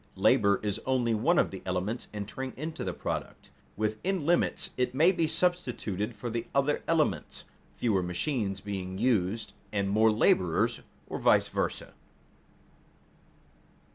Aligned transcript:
Labor 0.15 0.59
is 0.63 0.79
only 0.87 1.13
one 1.13 1.37
of 1.37 1.51
the 1.51 1.61
elements 1.63 2.07
entering 2.11 2.53
into 2.57 2.83
the 2.83 2.91
product. 2.91 3.51
Within 3.77 4.25
limits 4.25 4.71
it 4.75 4.95
may 4.95 5.11
be 5.11 5.27
substituted 5.27 6.15
for 6.15 6.31
the 6.31 6.47
other 6.55 6.81
elements, 6.87 7.43
fewer 7.77 8.01
machines 8.01 8.61
being 8.61 8.97
used 8.97 9.53
and 9.71 9.91
more 9.91 10.11
laborers, 10.11 10.79
or 11.05 11.19
vice 11.19 11.49
versa. 11.49 11.93